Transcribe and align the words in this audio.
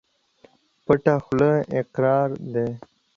پټه 0.85 1.15
خوله 1.23 1.51
اقرار 1.79 2.29
دى. 2.53 2.67